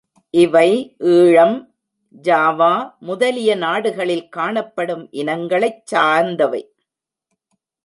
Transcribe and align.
இவை 0.29 0.95
ஈழம், 0.99 1.69
ஜாவா 2.21 2.93
முதலிய 2.99 3.55
நாடுகளில் 3.55 4.29
காணப்படும் 4.29 5.09
இனங்களைச் 5.11 5.83
சாந்தவை. 5.91 6.63